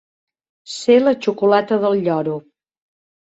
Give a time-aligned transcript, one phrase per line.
[0.75, 2.39] Ser la xocolata del lloro.